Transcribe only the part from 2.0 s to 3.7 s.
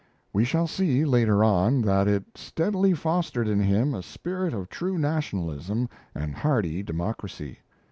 it steadily fostered in